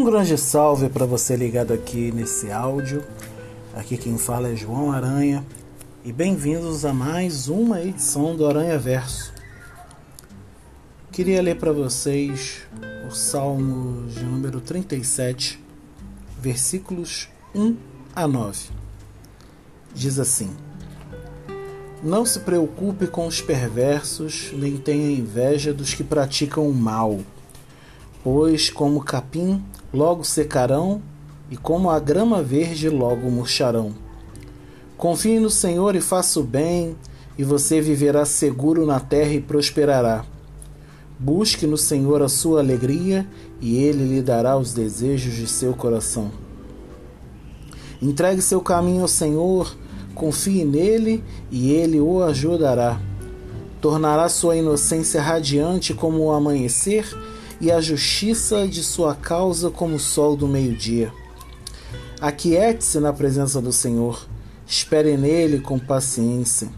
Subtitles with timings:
[0.00, 3.04] Um grande salve para você ligado aqui nesse áudio.
[3.74, 5.44] Aqui quem fala é João Aranha
[6.02, 9.30] e bem-vindos a mais uma edição do Aranha Verso.
[11.12, 12.62] Queria ler para vocês
[13.06, 15.62] o Salmo de número 37,
[16.38, 17.76] versículos 1
[18.16, 18.70] a 9.
[19.94, 20.48] Diz assim:
[22.02, 27.20] Não se preocupe com os perversos, nem tenha inveja dos que praticam o mal
[28.22, 31.02] pois como capim logo secarão
[31.50, 33.92] e como a grama verde logo murcharão.
[34.96, 36.94] Confie no Senhor e faça o bem,
[37.36, 40.24] e você viverá seguro na terra e prosperará.
[41.18, 43.26] Busque no Senhor a sua alegria,
[43.60, 46.30] e ele lhe dará os desejos de seu coração.
[48.00, 49.74] Entregue seu caminho ao Senhor,
[50.14, 53.00] confie nele, e ele o ajudará.
[53.80, 57.06] Tornará sua inocência radiante como o amanhecer
[57.60, 61.12] e a justiça de sua causa como o sol do meio-dia.
[62.20, 64.26] Aquiete-se na presença do Senhor,
[64.66, 66.68] espere nele com paciência.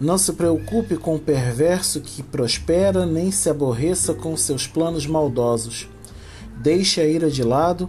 [0.00, 5.88] Não se preocupe com o perverso que prospera, nem se aborreça com seus planos maldosos.
[6.58, 7.88] Deixe a ira de lado,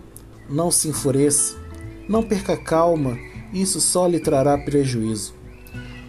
[0.50, 1.56] não se enfureça,
[2.08, 3.18] não perca calma,
[3.54, 5.34] isso só lhe trará prejuízo.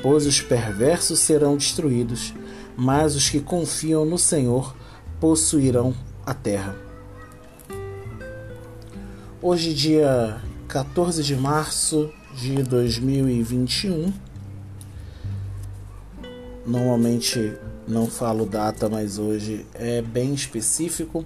[0.03, 2.35] Pois os perversos serão destruídos,
[2.77, 4.75] mas os que confiam no Senhor
[5.25, 5.95] possuirão
[6.27, 6.77] a terra.
[9.41, 14.13] Hoje, dia 14 de março de 2021.
[16.67, 17.55] Normalmente
[17.89, 21.25] não falo data, mas hoje é bem específico.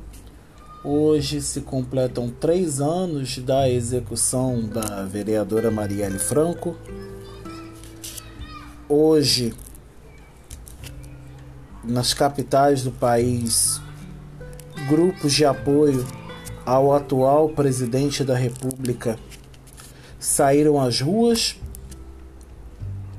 [0.84, 6.76] Hoje se completam três anos da execução da vereadora Marielle Franco.
[8.88, 9.52] Hoje,
[11.82, 13.80] nas capitais do país,
[14.89, 16.06] grupos de apoio
[16.65, 19.19] ao atual presidente da República
[20.19, 21.60] saíram às ruas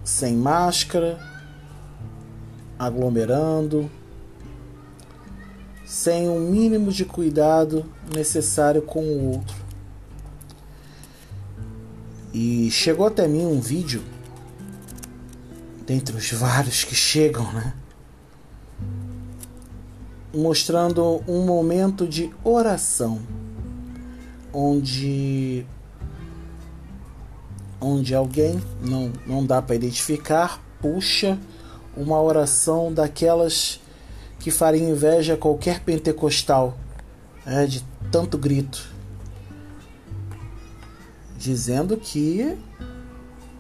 [0.03, 1.19] sem máscara,
[2.78, 3.90] aglomerando,
[5.85, 9.56] sem o um mínimo de cuidado necessário com o outro.
[12.34, 14.03] E chegou até mim um vídeo,
[15.86, 17.74] dentre os vários que chegam, né?
[20.34, 23.19] Mostrando um momento de oração,
[24.53, 25.66] onde
[27.81, 31.38] onde alguém não não dá para identificar puxa
[31.95, 33.79] uma oração daquelas
[34.39, 36.78] que faria inveja a qualquer pentecostal,
[37.45, 38.89] é, de tanto grito,
[41.38, 42.57] dizendo que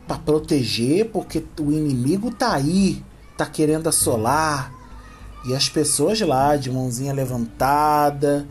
[0.07, 3.03] para proteger, porque o inimigo tá aí,
[3.37, 4.73] tá querendo assolar,
[5.45, 8.47] e as pessoas lá, de mãozinha levantada,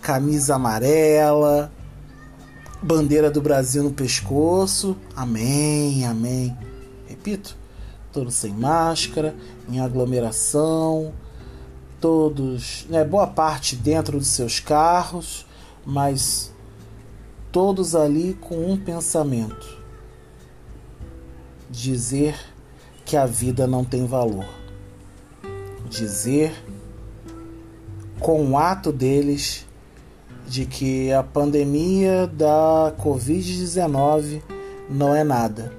[0.00, 1.72] camisa amarela,
[2.80, 4.96] bandeira do Brasil no pescoço.
[5.16, 6.56] Amém, amém.
[7.06, 7.56] Repito,
[8.12, 9.34] todos sem máscara,
[9.68, 11.12] em aglomeração,
[12.00, 15.46] todos, né, boa parte dentro dos seus carros,
[15.84, 16.52] mas
[17.50, 19.82] todos ali com um pensamento:
[21.68, 22.38] dizer
[23.04, 24.57] que a vida não tem valor
[25.88, 26.52] dizer
[28.20, 29.66] com o ato deles
[30.46, 34.42] de que a pandemia da Covid-19
[34.88, 35.72] não é nada.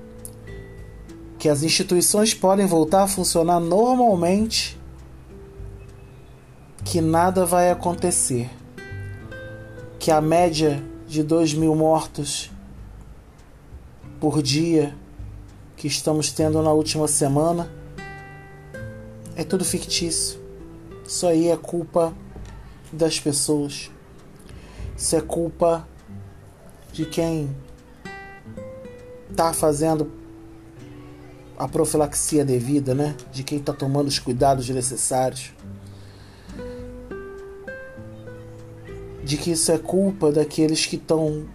[1.37, 4.79] Que as instituições podem voltar a funcionar normalmente,
[6.83, 8.49] que nada vai acontecer.
[9.97, 12.51] Que a média de 2 mil mortos
[14.19, 14.95] por dia
[15.75, 17.78] que estamos tendo na última semana
[19.39, 20.37] é tudo fictício.
[21.07, 22.13] Isso aí é culpa
[22.91, 23.89] das pessoas.
[24.97, 25.87] Isso é culpa
[26.91, 27.55] de quem
[29.33, 30.11] tá fazendo
[31.57, 33.15] a profilaxia devida, né?
[33.31, 35.53] De quem tá tomando os cuidados necessários.
[39.23, 41.45] De que isso é culpa daqueles que estão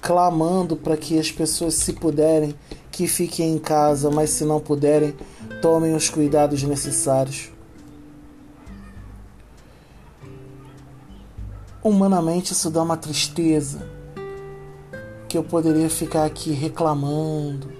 [0.00, 2.54] clamando para que as pessoas, se puderem,
[2.92, 5.16] que fiquem em casa, mas se não puderem,
[5.60, 7.50] tomem os cuidados necessários.
[11.82, 13.86] Humanamente, isso dá uma tristeza
[15.28, 17.70] que eu poderia ficar aqui reclamando,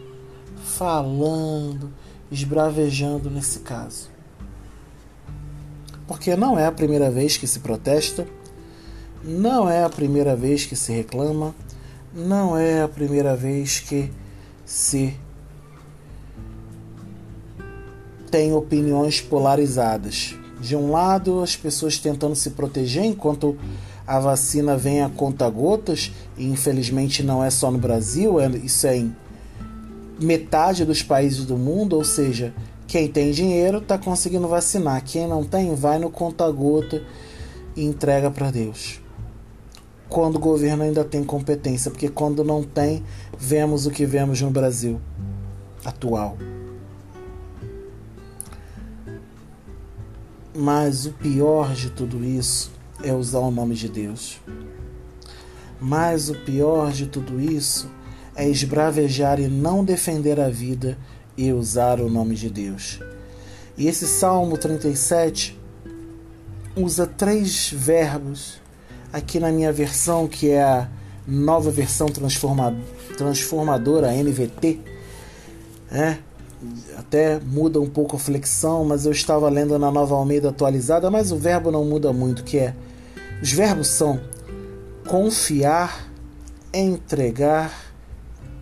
[0.62, 1.92] falando,
[2.30, 4.10] esbravejando nesse caso.
[6.06, 8.26] Porque não é a primeira vez que se protesta,
[9.22, 11.54] não é a primeira vez que se reclama,
[12.14, 14.12] não é a primeira vez que
[14.64, 15.18] se
[18.30, 20.34] tem opiniões polarizadas.
[20.60, 23.56] De um lado, as pessoas tentando se proteger, enquanto
[24.06, 28.86] a vacina vem a conta gotas, e infelizmente não é só no Brasil, é, isso
[28.86, 29.14] é em
[30.18, 32.52] metade dos países do mundo, ou seja,
[32.86, 37.02] quem tem dinheiro está conseguindo vacinar, quem não tem vai no conta gota
[37.76, 39.00] e entrega para Deus.
[40.08, 43.04] Quando o governo ainda tem competência, porque quando não tem,
[43.38, 44.98] vemos o que vemos no Brasil
[45.84, 46.36] atual.
[50.60, 54.40] Mas o pior de tudo isso é usar o nome de Deus.
[55.80, 57.88] Mas o pior de tudo isso
[58.34, 60.98] é esbravejar e não defender a vida
[61.36, 62.98] e usar o nome de Deus.
[63.76, 65.56] E esse Salmo 37
[66.74, 68.60] usa três verbos
[69.12, 70.88] aqui na minha versão, que é a
[71.24, 72.08] nova versão
[73.16, 74.80] transformadora NVT.
[75.92, 76.18] É,
[76.96, 81.30] até muda um pouco a flexão, mas eu estava lendo na Nova Almeida atualizada, mas
[81.30, 82.74] o verbo não muda muito, que é
[83.40, 84.20] os verbos são
[85.06, 86.08] confiar,
[86.74, 87.72] entregar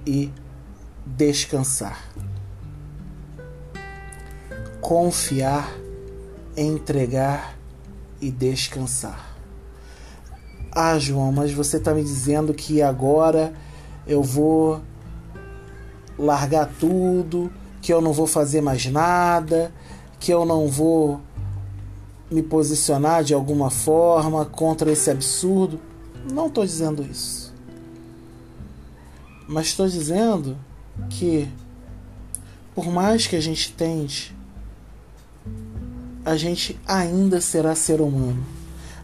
[0.06, 0.30] e
[1.04, 1.98] descansar.
[4.80, 5.72] Confiar,
[6.56, 7.56] entregar
[8.20, 9.34] e descansar.
[10.70, 13.54] Ah, João, mas você está me dizendo que agora
[14.06, 14.82] eu vou
[16.18, 17.50] largar tudo,
[17.86, 19.72] que eu não vou fazer mais nada,
[20.18, 21.20] que eu não vou
[22.28, 25.78] me posicionar de alguma forma contra esse absurdo.
[26.32, 27.54] Não estou dizendo isso.
[29.46, 30.58] Mas estou dizendo
[31.08, 31.48] que,
[32.74, 34.36] por mais que a gente tente,
[36.24, 38.44] a gente ainda será ser humano.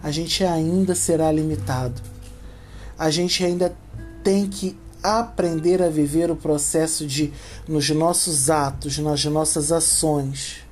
[0.02, 2.02] A gente ainda será limitado.
[2.99, 3.73] A gente ainda
[4.25, 7.32] tem que aprender a viver o processo de,
[7.66, 10.62] nos nossos atos, nas nossas ações,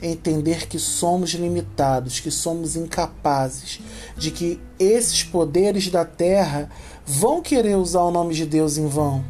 [0.00, 3.80] entender que somos limitados, que somos incapazes,
[4.16, 6.70] de que esses poderes da terra
[7.04, 9.24] vão querer usar o nome de Deus em vão.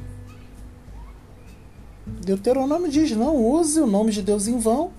[2.06, 4.90] Deuteronômio diz: não use o nome de Deus em vão,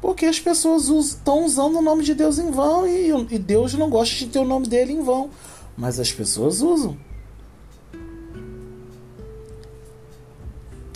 [0.00, 3.90] porque as pessoas estão usando o nome de Deus em vão e, e Deus não
[3.90, 5.30] gosta de ter o nome dele em vão,
[5.76, 6.96] mas as pessoas usam.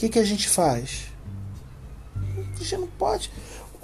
[0.05, 1.07] Que, que a gente faz?
[2.37, 3.31] A gente não pode.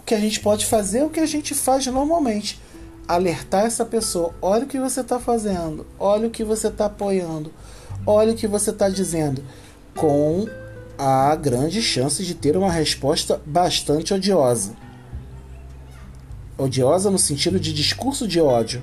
[0.05, 2.61] Que a gente pode fazer é o que a gente faz normalmente.
[3.09, 7.53] Alertar essa pessoa: olha o que você está fazendo, olha o que você está apoiando,
[8.07, 9.43] olha o que você está dizendo,
[9.97, 10.47] com
[10.99, 14.75] a grande chance de ter uma resposta bastante odiosa.
[16.59, 18.83] Odiosa no sentido de discurso de ódio,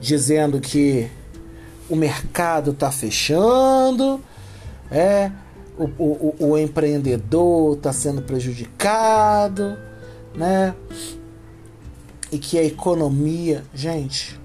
[0.00, 1.10] dizendo que
[1.90, 4.22] o mercado está fechando,
[4.90, 5.30] é,
[5.78, 9.76] o, o, o empreendedor está sendo prejudicado,
[10.34, 10.74] né?
[12.30, 14.38] E que a economia, gente,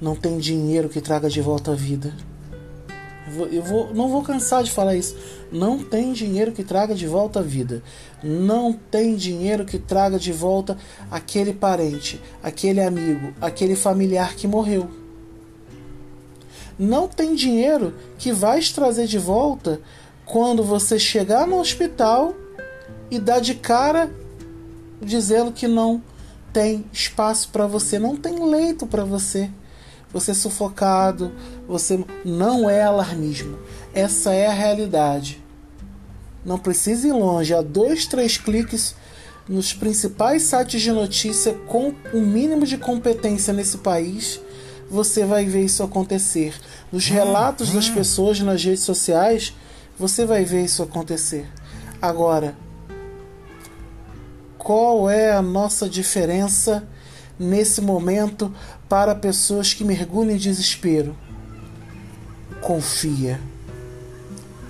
[0.00, 2.14] não tem dinheiro que traga de volta a vida.
[3.52, 5.16] Eu, vou, não vou cansar de falar isso.
[5.52, 7.82] Não tem dinheiro que traga de volta a vida.
[8.22, 10.76] Não tem dinheiro que traga de volta
[11.10, 14.90] aquele parente, aquele amigo, aquele familiar que morreu.
[16.78, 19.80] Não tem dinheiro que vai trazer de volta
[20.30, 22.36] quando você chegar no hospital
[23.10, 24.08] e dar de cara
[25.02, 26.00] dizendo que não
[26.52, 29.50] tem espaço para você, não tem leito para você.
[30.12, 31.32] Você é sufocado,
[31.66, 33.58] você não é alarmismo.
[33.92, 35.42] Essa é a realidade.
[36.44, 38.94] Não precisa ir longe, há dois, três cliques
[39.48, 44.40] nos principais sites de notícia com o mínimo de competência nesse país,
[44.88, 46.54] você vai ver isso acontecer.
[46.92, 49.52] Nos relatos das pessoas nas redes sociais,
[50.00, 51.46] você vai ver isso acontecer.
[52.00, 52.56] Agora,
[54.56, 56.88] qual é a nossa diferença
[57.38, 58.50] nesse momento
[58.88, 61.14] para pessoas que mergulham em desespero?
[62.62, 63.38] Confia,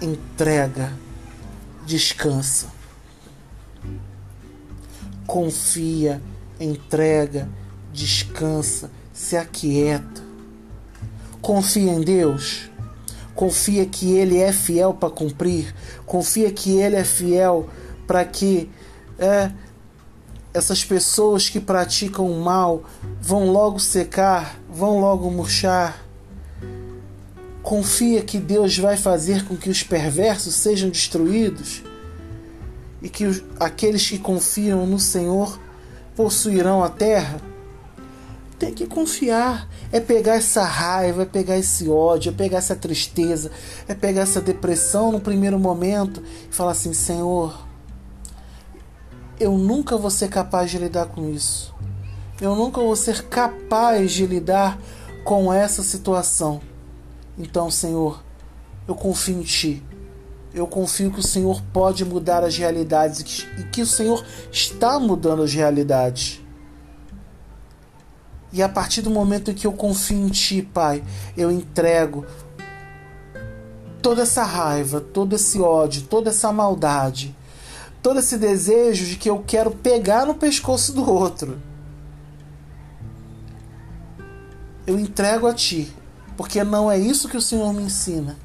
[0.02, 0.92] entrega,
[1.86, 2.66] descansa.
[5.28, 6.20] Confia,
[6.58, 7.48] entrega,
[7.92, 10.22] descansa, se aquieta.
[11.40, 12.68] Confia em Deus.
[13.40, 15.74] Confia que Ele é fiel para cumprir.
[16.04, 17.70] Confia que Ele é fiel
[18.06, 18.68] para que
[19.18, 19.50] é,
[20.52, 22.84] essas pessoas que praticam o mal
[23.18, 26.04] vão logo secar, vão logo murchar.
[27.62, 31.82] Confia que Deus vai fazer com que os perversos sejam destruídos
[33.00, 35.58] e que os, aqueles que confiam no Senhor
[36.14, 37.40] possuirão a terra.
[38.60, 43.50] Tem que confiar, é pegar essa raiva, é pegar esse ódio, é pegar essa tristeza,
[43.88, 47.58] é pegar essa depressão no primeiro momento e falar assim: Senhor,
[49.40, 51.74] eu nunca vou ser capaz de lidar com isso.
[52.38, 54.78] Eu nunca vou ser capaz de lidar
[55.24, 56.60] com essa situação.
[57.38, 58.22] Então, Senhor,
[58.86, 59.82] eu confio em Ti.
[60.52, 65.44] Eu confio que o Senhor pode mudar as realidades e que o Senhor está mudando
[65.44, 66.42] as realidades.
[68.52, 71.02] E a partir do momento em que eu confio em Ti, Pai,
[71.36, 72.26] eu entrego
[74.02, 77.36] toda essa raiva, todo esse ódio, toda essa maldade,
[78.02, 81.60] todo esse desejo de que eu quero pegar no pescoço do outro.
[84.86, 85.94] Eu entrego a Ti,
[86.36, 88.36] porque não é isso que o Senhor me ensina.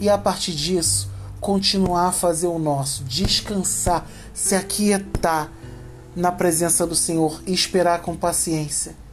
[0.00, 1.08] E a partir disso,
[1.40, 5.52] continuar a fazer o nosso, descansar, se aquietar
[6.16, 9.03] na presença do Senhor e esperar com paciência.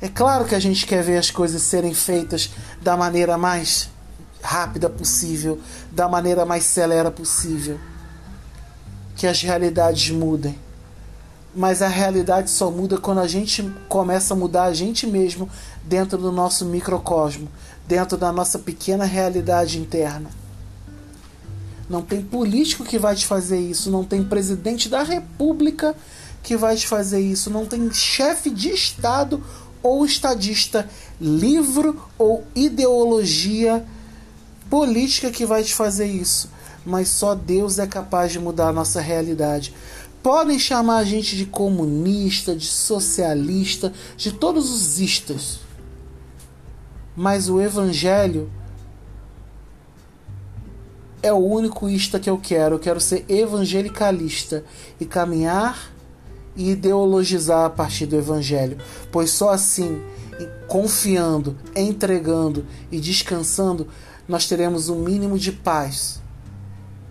[0.00, 2.50] É claro que a gente quer ver as coisas serem feitas
[2.82, 3.88] da maneira mais
[4.42, 5.58] rápida possível,
[5.90, 7.80] da maneira mais celera possível.
[9.16, 10.58] Que as realidades mudem.
[11.54, 15.48] Mas a realidade só muda quando a gente começa a mudar a gente mesmo
[15.82, 17.48] dentro do nosso microcosmo,
[17.88, 20.28] dentro da nossa pequena realidade interna.
[21.88, 25.94] Não tem político que vai te fazer isso, não tem presidente da república
[26.42, 29.42] que vai te fazer isso, não tem chefe de estado
[29.86, 30.88] ou estadista,
[31.20, 33.84] livro ou ideologia
[34.68, 36.50] política que vai te fazer isso.
[36.84, 39.72] Mas só Deus é capaz de mudar a nossa realidade.
[40.22, 45.60] Podem chamar a gente de comunista, de socialista, de todos os istas.
[47.14, 48.50] Mas o evangelho
[51.22, 52.74] é o único ista que eu quero.
[52.74, 54.64] Eu quero ser evangelicalista
[55.00, 55.95] e caminhar
[56.56, 58.78] e ideologizar a partir do Evangelho,
[59.12, 60.02] pois só assim,
[60.66, 63.86] confiando, entregando e descansando,
[64.28, 66.20] nós teremos um mínimo de paz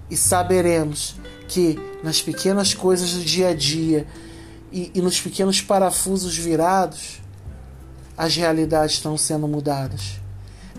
[0.10, 1.16] e saberemos
[1.48, 4.06] que nas pequenas coisas do dia a dia
[4.72, 7.22] e, e nos pequenos parafusos virados,
[8.18, 10.20] as realidades estão sendo mudadas.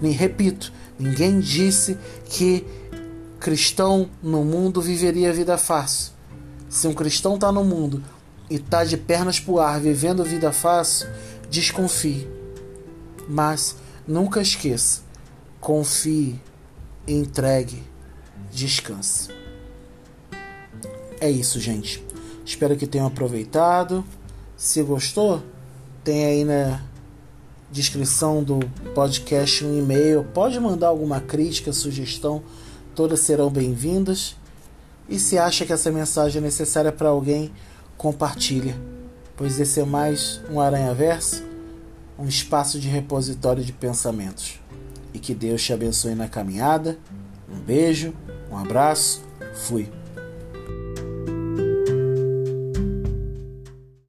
[0.00, 1.96] Nem repito, ninguém disse
[2.28, 2.66] que
[3.40, 6.12] cristão no mundo viveria vida fácil.
[6.68, 8.02] Se um cristão está no mundo
[8.48, 11.08] e está de pernas pro ar vivendo vida fácil,
[11.50, 12.28] desconfie.
[13.28, 13.76] Mas
[14.06, 15.02] nunca esqueça:
[15.60, 16.40] confie,
[17.06, 17.82] entregue,
[18.52, 19.30] descanse.
[21.20, 22.04] É isso, gente.
[22.44, 24.04] Espero que tenham aproveitado.
[24.56, 25.42] Se gostou,
[26.04, 26.80] tem aí na
[27.70, 28.60] descrição do
[28.94, 30.24] podcast um e-mail.
[30.32, 32.42] Pode mandar alguma crítica, sugestão,
[32.94, 34.36] todas serão bem-vindas.
[35.08, 37.52] E se acha que essa mensagem é necessária para alguém,
[37.96, 38.76] compartilha,
[39.36, 41.42] pois esse é mais um Aranha Verso,
[42.18, 44.60] um espaço de repositório de pensamentos.
[45.12, 46.98] E que Deus te abençoe na caminhada.
[47.48, 48.14] Um beijo,
[48.50, 49.22] um abraço,
[49.54, 49.90] fui.